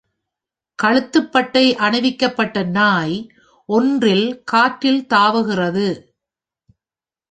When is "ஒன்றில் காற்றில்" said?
3.69-5.03